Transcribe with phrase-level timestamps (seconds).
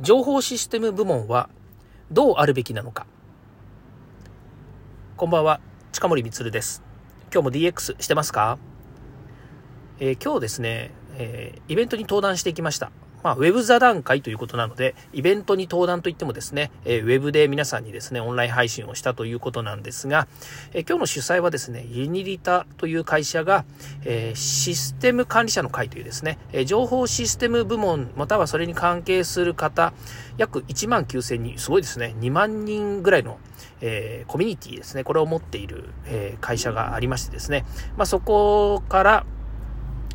[0.00, 1.50] 情報システム部門は
[2.12, 3.04] どうあるべきなのか。
[5.16, 5.60] こんばんは
[5.90, 6.84] 近森光です。
[7.32, 8.58] 今日も DX してますか、
[9.98, 12.92] えー、今日ですね、えー、イベントに登壇してきました。
[13.22, 20.28] まあ、ウェブ座談会ということなので、イベントに登壇といってもですね、えー、ウェブで皆さんにですね、オンライン配信をしたということなんですが、
[20.72, 23.64] えー、今日の主催はですね、ユニリタという会社が、
[24.04, 29.92] えー、システム管理者の会というですね、え情報システム部門、またはそれに関係する方、
[30.36, 33.38] 約1万9000人、すごいですね、2万人ぐらいの、
[33.80, 37.64] えコミュニティですね、これを持っている、え会社がありましてですね、
[37.96, 39.24] まあ、そこから、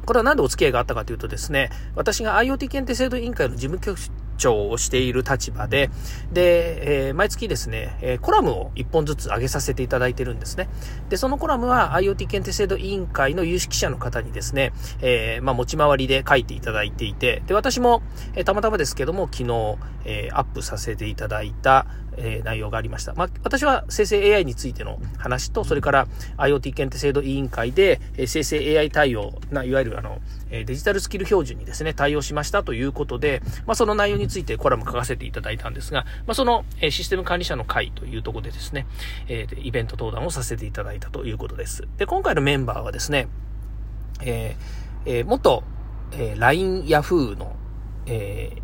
[0.05, 3.97] これは何でお付き合いがあったかというとですね、私が IoT 検定制度委員会の事務局
[4.37, 5.89] 長をしている立場で、
[6.31, 10.69] で、えー、毎月ですね、え、コラムを1本ずつ上げさせていただいてるんですね。
[11.09, 18.01] で、そのコラムは IoT 検定制度委員会の有識者の方にですね、えー、まあ、持ち回りで書いていただいていて、で、私も、
[18.35, 21.85] え、たまたまですけども、昨日、え、アップさせていただいた、
[22.17, 23.13] えー、内容がありました。
[23.13, 30.19] まあ、私は生成 AI についての話と、それから IoT 検定制度委員会で、えー、生成 AI 対応な、いわゆるあの、
[30.51, 38.85] えデジタルスキル標準にですね、対応しましたということで、まあ、その内容についてコラム書かせていただいたんですが、まあ、その、えシステム管理者の会というところでですね、
[39.27, 41.87] えー、イベント登壇をさせていただいたということです。
[41.97, 43.27] で、今回のメンバーはですね、
[44.21, 45.63] えー、えー、元、
[46.11, 47.55] えー、LINE Yahoo の、
[48.05, 48.61] えー、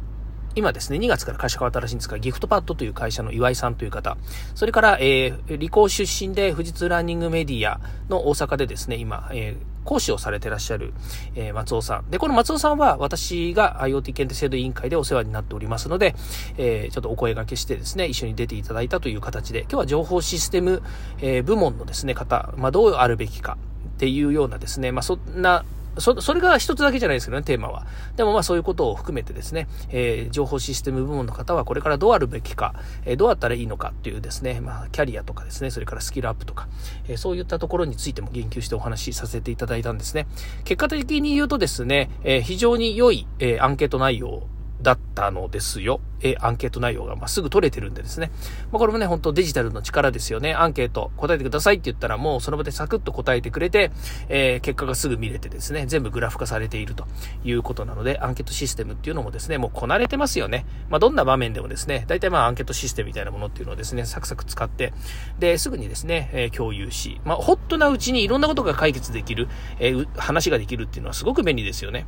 [0.55, 4.17] 今ですね、2月から会社変わったらしいんですが、ギフトパッドという会社の岩井さんという方、
[4.55, 10.93] それから、えー、理工出身で富士通ランニングメディアの大阪でですね、今、えー、講師をされてらっしゃる、
[11.35, 12.09] えー、松尾さん。
[12.09, 16.15] で、この松尾さんは私が IoT 検定制度委員会でお世話になっておりますので、
[16.57, 20.81] えー、ちょっとお声掛けしてですね、一緒に出ていただいたという形で、今日は情報システム、
[21.21, 23.57] えー、部門のですね、方、まあ、どうあるべきか
[23.97, 25.63] っていうようなですね、まあ、そんな
[25.97, 27.85] そ、それが一つだけじゃないですけどね、テーマは。
[28.15, 32.73] でもまあそういうことを含めてですね、えー、情報システム部門の方はこれからどうあるべきか、
[33.05, 36.67] えー、どうあったらいいのかっていうですね、まあキャリアとかですね、それからスキルアップとか、
[37.07, 40.27] えー、そういったところについても言及してお話しさせていただいたんですね。
[40.63, 44.43] 結果的に言うとですね、え非常に良い、えアンケート内容
[44.81, 45.99] だったのですよ。
[46.21, 48.31] えアンケート内容が、まあ、すぐ取れてるんでですね。
[48.71, 50.53] まあ、これもね、本当デジタルの力ですよね。
[50.53, 53.91] アンケート答えてくださいって言ったらもうその場でサクッと答えてくれて、
[54.27, 57.07] えー、結果がすぐ見れてですね、全部グラフ化されていると
[57.43, 60.65] いうことなので、アンケートシステムっていうのもですね、もうこなれてますよね。
[60.89, 64.93] まあ、どんな場面でもですね、大体まあアンケートシステムみたいなものっていうのをですね、サクサク使って、
[65.39, 69.47] で、すぐにですね、えー、共有し、まあ、ホットなうちにいろんなことが解決できる、
[69.79, 72.05] えー、話ができるっていうのはすごく便利ですよね。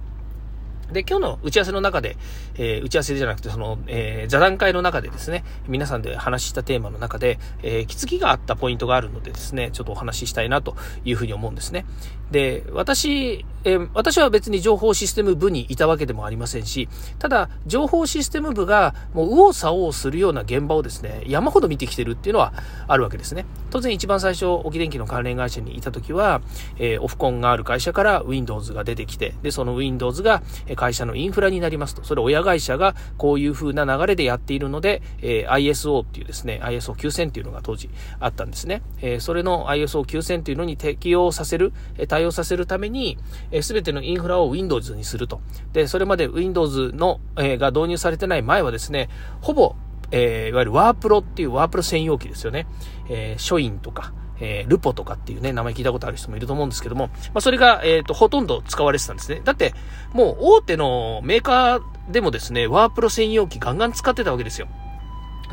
[0.91, 2.18] で、今日の打ち合わせの中で、
[2.56, 10.75] えー、打ち合わせじゃなくて、その、えー、座談会の中でですね、皆さんで話したテーマの中で、えー、気づきがあったポイントがあるのでですね、ちょっとお話ししたいなと
[11.06, 11.85] いうふうに思うんですね。
[12.31, 16.88] で、私、えー、私は別に情報システム部にいたわけでもありませんし、
[17.19, 22.53] ただ、情報システム部がもう右往左往するような現場をですね、山ほど見てきてるっていうのは
[22.88, 23.46] あるわけですね。
[23.69, 26.41] 当然一番最初、沖電機の関連会社にいた時は、
[26.79, 30.41] えー、オフコンがある会社から Windows が出てきて、で、その Windows が
[30.81, 32.03] 会社のインフラになりますと。
[32.03, 38.81] それ親会社がこういう風な流れでやっているので、えー、ISO っていうですね、ISO9000 っていうのが当時あったんですね。
[38.99, 41.71] えー、それの ISO9000 っていうのに適用させる、
[42.07, 43.19] 対応させるために、
[43.61, 45.39] す、えー、てのインフラを Windows にすると。
[45.71, 49.09] で、それまで Windows の、えー、が導入されてない前はですね、
[49.41, 49.75] ほぼ
[50.13, 52.67] えー、いわゆるワープロっていうワープロ専用機ですよね。
[53.09, 59.41] えー、書院とか、えー、ルポとかっていうね、名前聞いたことある人もいると思うんですけども、まあ、それが、えっ、ー、と、ほとんど使われてたんですね。
[59.46, 59.74] だって、
[60.13, 61.81] もう大手のメーカー
[62.12, 64.68] でもですね、ワープロ専用機ガンガン使ってたわけですよ。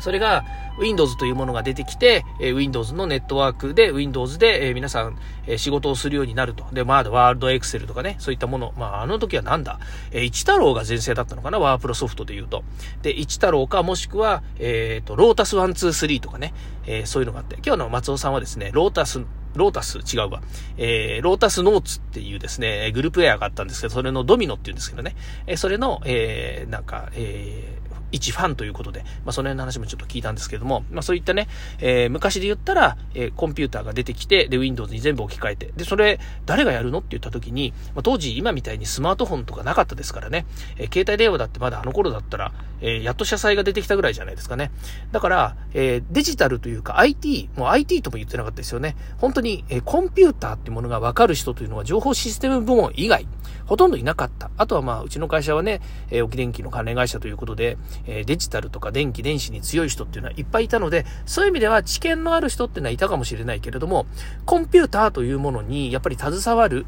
[0.01, 0.45] それが
[0.79, 5.17] Windows というものが出てきて、え Windows のネットワークで Windows で、え皆さん、
[5.47, 6.65] え仕事をするようになると。
[6.71, 8.73] で、まあ、ワールドエクセルとかね、そういったもの。
[8.77, 9.79] まあ、あの時はなんだ、
[10.11, 12.63] え一太郎が全盛だったのかな、ワープロソフトで言うと。
[13.01, 16.53] で、一太郎か、もしくは、えっ、ー、と、ロータス123とかね、
[16.85, 20.41] えー、そういうのがあって、今日の松尾さんはですね、ロータスロータス、違うわ。
[20.77, 25.15] えー、ロータスノーツっていうですね、グループウェアがあったんですけど、それのドミノって言うんですけどね、
[25.47, 27.78] えー、それの、えー、なんか、え、
[28.11, 31.47] 一ファンということで、まあ、その辺の話もちょっと聞いたんですけれども、まあ、そういったね、
[31.79, 40.45] えー、昔で言ったら、えー、コンピューターが出てきて、で、Windows に全部置き換えて、で、それ、誰がやるのって言った時に、まあ、当時、今みたいにスマートフォンとかなかったですからね、
[40.77, 42.51] えー、携帯電話だってまだあの頃だったら、
[42.81, 44.71] えー、やっと車載が出てきたぐらいじゃないですかね。
[45.11, 48.95] だから、えー、デジタルというか IT、もう IT とも言ってなかったですよね。
[49.17, 53.27] 本当に、えー、コンピューターってものがわかる人というのは情報システム部門以外、
[53.65, 54.49] ほとんどいなかった。
[54.57, 64.05] あとはまあ、うちの会社はね、えー、沖電機の関連会社ということで、え、デジタルとか電気、電子に強い人っていうのはいっぱいいたので、そういう意味では知見のある人っていうのはいたかもしれないけれども、
[64.45, 66.85] コンピューターというものにやっぱり携わる、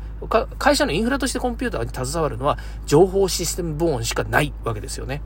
[0.58, 5.22] 会社のインフラとしてコンピューターに携わるのは情報システム部門しかないわけですよね。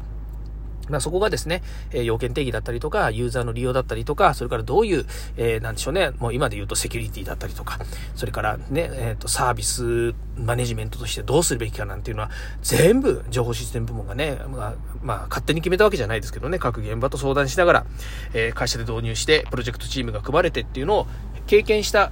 [0.89, 5.05] まあ、そこがですね、えー、要件定義だったりとか、ユーザーの利用だったりとか、それからどういう、
[5.37, 7.79] えー、なんでしょうね、もう今で言うとセキュリティだったりとか、
[8.15, 17.85] それからね、えっ、ー、と、サービスマネジメントとしてどうするべきかなんていうのは、全部情報システム部門がね、まあ、まあ、勝手に決めたわけじゃないですけどね、各現場と相談しながら、
[18.33, 21.07] えー、会社で導入して、プロジェクトチームが組まれてっていうのを
[21.47, 22.11] 経験した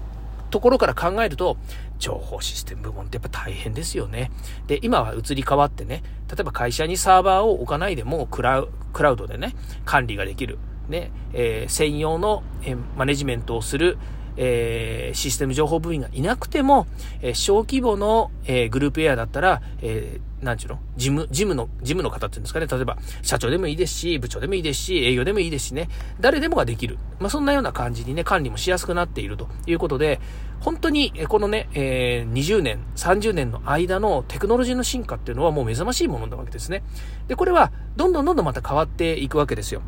[0.53, 1.57] ところから考えると、
[1.97, 4.29] 情報システム部門ってやっぱ大変ですよね。
[4.67, 10.59] で、今は移り変わってね、例えば会社にサーバーを置かないでもクラウクラウドでね、管理ができる。
[10.89, 13.97] ね、えー、専用の、えマネジメントをする、
[14.37, 16.87] えー、システム情報部員がいなくても、
[17.21, 20.79] えー、小規模の、えー、グループエアだったら、えー、なんちゅうの？
[20.97, 22.67] 事務、事務の、事務の方っていうんですかね。
[22.67, 25.89] 例えば、社長でもいいですし、部長でもいいですし、営業でもいいですしね。
[26.19, 26.97] 誰でもができる。
[27.19, 30.19] まあ、そんなような感じにね、管理もしやすくなっているということで、
[30.59, 36.83] 本当に、このね、えー、20年、30年の間のテクノロジーの進化っていうのはもう目覚ましいものなわけですね。
[37.27, 39.81] で、これは、どんどんどんどんまた変わっていくわけですよ。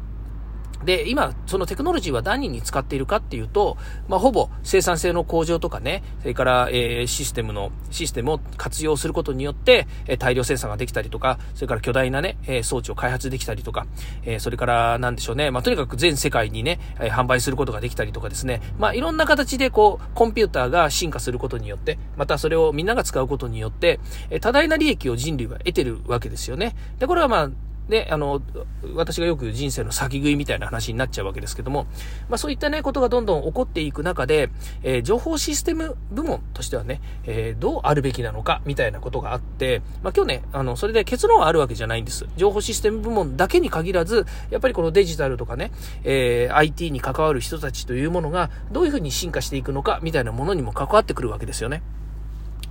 [0.84, 3.78] で、今、そのテクノロジーは何に使っているかっていうと、
[4.08, 13.88] まあ、ほぼ生産性の向上とかね、それから、えー、システムの、システムを活用することによって、えー、大量生産ができたりとか、それから巨大なね、えー、装置を開発できたりとか、
[14.24, 24.00] えー、それから、なんでしょうね、まあ、とにかく全世界にね、え、販売することができたりとかですね、まあ、いろんな形でこう、コンピューターが進化することによって、またそれをみんなが使うことによって、
[24.30, 26.76] えー、多大な利益を人類は得てるわけですよね。
[27.00, 27.50] で、これはまあ、
[27.90, 28.42] で、あの、
[28.96, 31.86] 私がよく人生の先食いみたいな話になっちゃうわけですけども、
[32.30, 34.50] まあそういったね、ことがどんどん起こっていく中で、
[34.84, 42.26] えー、情報システム部門としてはね、えー、どうあるべきなのか、みたいなことがあって、まあ今日ね、あの、それで結論はあるわけじゃないんです。
[42.38, 45.72] 情報システム部門だけに限らず、やっぱりこのデジタルとかね、
[46.04, 51.84] えー、IT に関わる人たちというものが、どういうふうに進化していくのか、みたいなものにも関わってくるわけですよね。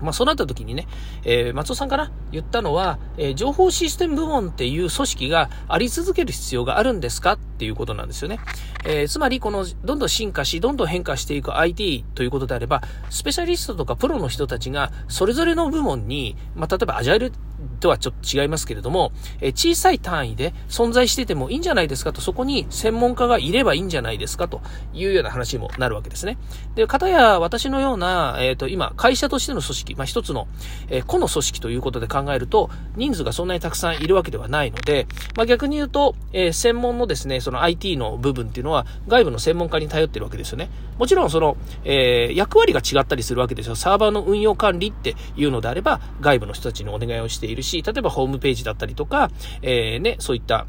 [0.01, 0.87] まあ、そうなった時にね、
[1.25, 8.41] えー、松尾さんかな言ったのは、えー、情報システム部門っていう組織があり続ける必要があるんですかっていうことなんですよね。
[8.85, 17.33] えー、つまり、この、どんどん進化し、どんどん変化していく IT ということであれば、スペシャリストとかプロの人たちが、それぞれの部門に、まあ、例えばアジャイル
[17.81, 24.61] とはちょっと違いますけれども、え小さい単位で存在しててもいいんじゃないですかと、そこに専門家がいればいいんじゃないですかと
[24.93, 26.39] いうような話にもなるわけですね。
[26.75, 30.49] で、かたや私のような、えっ、ー、と、今、会社としての組織、まあ、一つの、
[30.89, 35.07] えー、個の組織ということで考えると、人数がそんなにたくさんいるわけではないので、
[35.37, 40.71] まあ、逆に言うと、えー、専門のですね、その IT の部分っていうのは、外部の専門家に頼ってるわけですよね。
[40.99, 43.77] もちろん、その、え役割が違ったりするわけですよ。
[43.77, 49.31] サーバーの運用管理っていうのであれば、外部の人たちにお願いをしているし、例えばホームページだったりとか、
[49.63, 50.67] えー、ね、そういった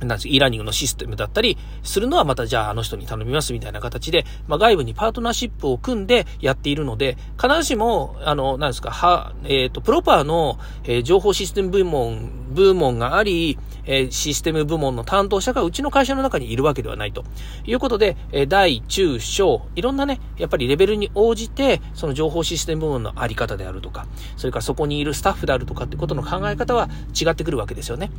[0.00, 17.24] なんです e ラーニングのシステムだったりするのはまたじゃああの人に頼みますみたいな形で、まあ、外部にパートナーシップを組んでやっているので、必ずしも、あの、なんですか、は、えっ、ー、と、プロパーの、えー、情報システム部門、部門があり、えー、システム部門の担当者がうちの会社の中にいるわけではないと
[17.64, 24.06] いうことで、えー、大、中、小、いろんなね、やっぱりレベルに応じて、その情報システム部門のあり方であるとか、
[24.36, 26.88] それからそこにいるスタッフであるとかってことの考え方は
[27.18, 28.10] 違ってくるわけですよね。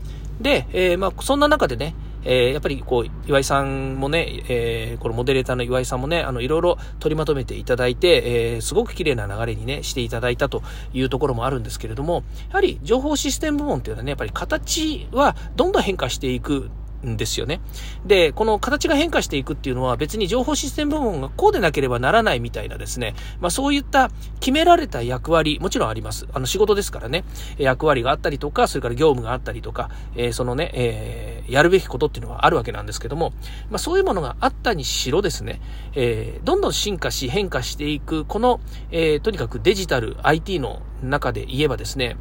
[0.41, 16.69] で、えー、まあ、そんな中でね、えー、やっぱりこう、岩井さんもね、えー、このモデレーターの岩井さんもね、あの、いろいろ取りまとめていただいて、えー、すごく綺麗な流れにね、していただいたというところもあるんですけれども、やはり情報システム部門っていうのはね、やっぱり形はどんどん変化していく
[17.05, 17.61] んですよね。
[18.05, 26.27] で、この形が変化していくっていうのは別に情報システム部門がこうでなければならないみたいなですね、まあそういった決められた役割、もちろんあります。
[26.33, 27.23] あの仕事ですからね、
[27.57, 33.33] 役割があったりとか、それから業務があったりとか、えー、そのね、えー、やるべきことっていうのはあるわけなんですけども、
[33.69, 35.61] まあそういうものがあったにしろですね、
[35.95, 38.59] えー、どんどん進化し変化していく、この、
[38.91, 42.17] え、とにかくデジタル IT の中で言えばですね、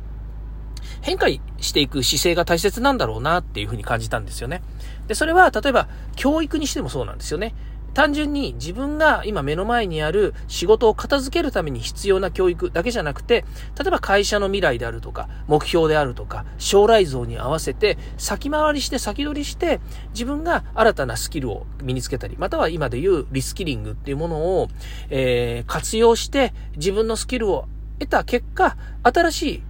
[1.01, 4.63] 変化していく姿勢が大切なんだろうなっていうふうに感じたんですよね。
[5.07, 7.55] で、それは例えば教育にしてもそうなんですよね。
[7.97, 13.47] 単純に自分が今目の前にある仕事を片付けるために必要な教育だけじゃなくて、
[13.79, 24.69] 例えば会社の未来であるとか、目標であるとか、将来像に合わせて先回りして先取りして自分が新たなスキルを身につけたり、または今で言うリスキリングっていうものを、
[25.09, 27.67] えー、活用して自分のスキルを
[27.99, 29.63] 得た結果、新しい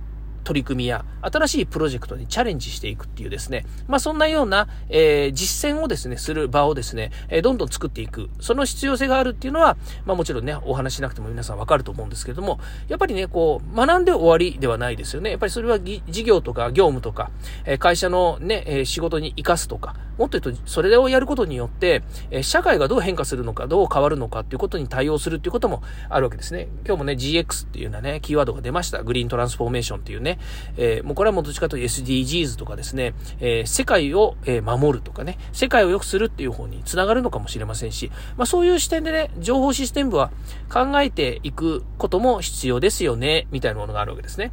[0.46, 8.30] 取り組みや新しいプロジェクトにチャレンジしていくっていうですね、まあそんなような、えー、実践をですね、する場をですね、えー、どんどん作っていく。
[8.40, 15.30] その必要性があるっていうのは、まあもちろんね、お話しなくても皆さんわかると思うんですけれども、やっぱりね、こう、学んで終わりではないですよね。
[15.30, 17.32] やっぱりそれは事業とか業務とか、
[17.64, 26.68] えー、会社のね、え仕事に活かすとか、もっと言うと、それをやることによって、え社会がどう変化するのか、どう変わるのかっていうことに対応するっていうこともあるわけですね。
[26.86, 29.02] 今日もね、GX っていうようなね、キーワードが出ました。
[29.02, 30.35] グリーントランスフォーメーションっていうね。
[30.76, 40.30] えー、もうこれはもうどっちかというと SDGs とかですね、えー、世界を、え守るとかね、世界を良くするっていう方につながるのかもしれませんし、まあそういう視点でね、情報システム部は
[40.72, 44.52] 考えていくことも必要ですよね、みたいなものがあるわけですね。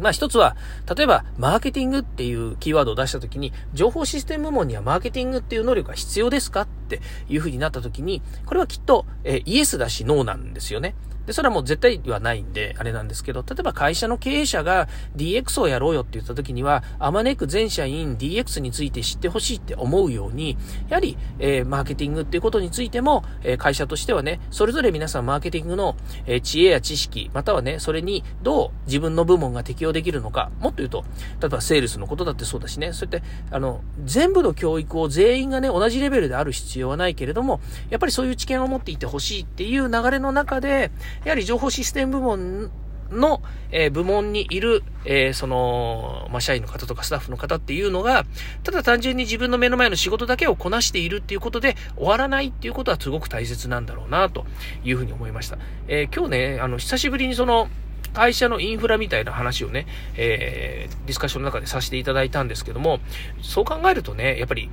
[0.00, 0.56] まあ一つは、
[0.94, 10.94] 例えば、マーケティングっていうキーワードを出したときに、情報システム部門にはマーケティングっていう能力が必要ですかっていうふうになったときに、これはきっと、えー、イエスだしノーなんですよね。
[11.26, 20.56] で、それはもう絶対はないんで、あれなんですけど、例えば会社の経営者が DX をやろうよって言った時には、あまねく全社員 DX について知ってほしいって思うように、
[20.88, 31.04] やはり、えー、マーケティングっていうことについても、えー、会社としてはね、それぞれ皆さんマーケティングの、えー、知恵や知識、またはね、それにどう自分の部門が適用できるのか、もっと言うと、
[31.40, 40.90] 例えばセールスのことだってそうだしね、そうやって、あの、全部の教育を全員がね、同じレベルである必要はないけれども、やっぱりそういう知見を持っていてほしいっていう流れの中で、
[41.24, 42.70] やはり情報システム部門
[43.10, 48.24] の、えー、部門にいる、えー、その、まあ、社員の方とかスタッフの方っていうのが、
[48.62, 54.46] ただ単純に自分の目の前の仕事だけをこなしているっていうことで終わらないっていうことはすごく大切なんだろうな、と
[54.84, 55.58] いうふうに思いました。
[55.88, 57.68] えー、今日ね、あの、久しぶりにその、
[58.12, 63.00] 会社のインフラみたいな話をね、え、ディスカッションの中でさせていただいたんですけども、
[63.42, 64.70] そう考えるとね、やっぱり、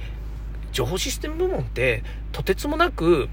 [0.71, 3.29] 情報システム部門って、とてつもなく、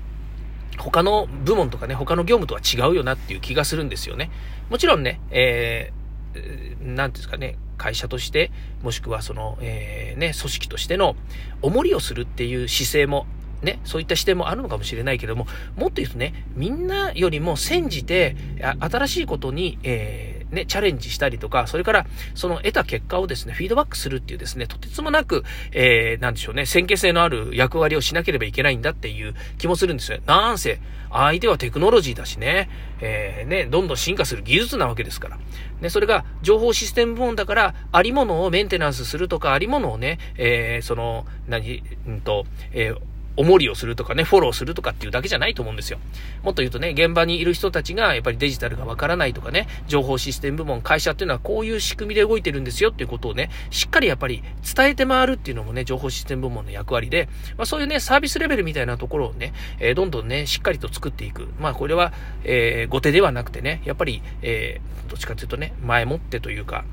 [0.78, 4.30] 他の部門とかね、他の業務とは違うよなっていう気がするんですよね。
[4.70, 8.50] もちろんね、えー、なんですかね、会社として、
[8.82, 11.16] もしくはその、えー、ね、組織としての、
[11.62, 13.26] 重りをするっていう姿勢も
[13.62, 18.37] ね、そういった視点もあるのかもしれないけども、もっと言うとね、みんなよりも先じて、
[18.80, 30.19] 新しいことに、えーね、チャレンジしたりとか、それから、その得た結果をですね、フィードバックするっていうですね、とてつもなく、えー、なんでしょうね、先見性のある役割をしなければいけないんだっていう気もするんですよ。
[30.26, 32.69] なんせ、相手はテクノロジーだしね、
[33.00, 35.38] えー、ね、どんどん進化する技術なわけですから。
[35.81, 42.99] ね、それが情報システム部門だから、ありものをメンテナンスするとか、ありものをね、えー、その、何、うんと、えー、
[43.38, 46.00] おもりをするとかね、フォローするとかっていうだけじゃないと思うんですよ。
[46.42, 54.42] もっと言うとね、現場にいる人たちがやっぱりデジタルがわからないとかね、情報システム部門、会社っていうのはこういう仕組みで動いてるんですよっていうことをね、しっかりやっぱり
[54.76, 61.49] 伝えて回るっていうのもね、情報システム部門の役割で、まあそういうね、サービスレベルみたいなところをね、えー、どんどんね、しっかりと作っていく。
[61.61, 66.85] まあこれは、えー、後手ではなくてね、やっぱり、えー、どっちかというとね、前もってというか、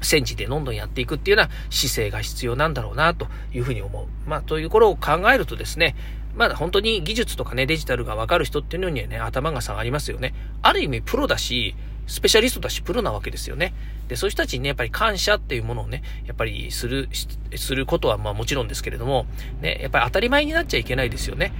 [0.00, 4.06] 戦時でどんどんやっていくっていうような姿勢が必要なんだろうな、というふうに思う。
[4.28, 5.94] まあ、という頃を考えるとですね、
[6.34, 10.34] まだ本当に技術とかね、デジタルがわかる人っていうのにはね、頭が下がりますよね。
[10.62, 11.74] ある意味プロだし、
[12.06, 13.72] スペシャリストだし、プロなわけですよね。
[14.08, 17.08] で、そういう人たちにね、やっぱり感謝っていうものをね、やっぱりする、
[17.56, 19.26] することはまあもちろんですけれども、
[19.60, 21.52] ね、やっぱり当たり前になっちゃいけないですよね。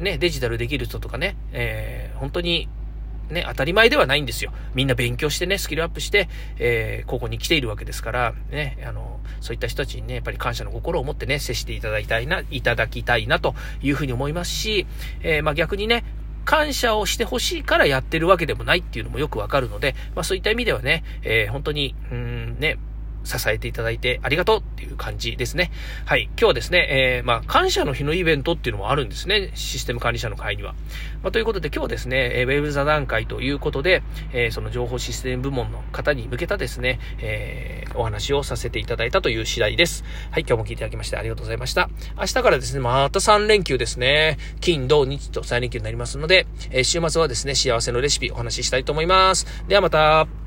[0.00, 2.68] ね、デジタルできる人とかね、えー、本当に
[3.30, 4.52] ね、当たり前ではないんですよ。
[4.74, 6.28] みんな勉強してね、スキルアップして、
[6.58, 14.86] えー、ここに来ているわけですから、ね、あの、そういった人たちにね、やっぱり感謝の心を持ってね、接していただきたいな、いただきたいなというふうに思いますし、
[15.22, 16.04] えー、まあ逆にね、
[16.44, 22.78] 感謝をしてほしいからやってるわけでもないっていうのもよくわかるので、まあそういった意味ではね、えー、本当に、うん、ね、
[23.26, 25.70] 支えていただいてありがとうっていう感じですね。
[26.04, 26.24] はい。
[26.24, 29.50] 今日はですね、えー、まあ、感謝の日のイベントっていうのもあるんですね。
[29.54, 30.74] システム管理者の会には。
[31.22, 34.02] まあ、ということで今日はですね、えー、ウェブ座談会ということで、
[34.32, 40.04] えー、その情報システム部門の方に向けたですね、えー、お話をさせていただいたという次第です。
[40.30, 40.42] はい。
[40.42, 41.90] 今日も聞いていただきましてありがとうございました。
[42.16, 44.38] 明日からですね、また3連休ですね。
[44.60, 49.46] 金、土、日と3連休になりますので、えー、週末はですね、幸せのレシピお話ししたいと思います。
[49.68, 50.45] ではまた。